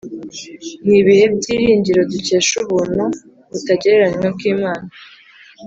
[0.87, 3.03] Ni ibihe byiringiro dukesha ubuntu
[3.49, 4.87] butagereranywa bw’Imana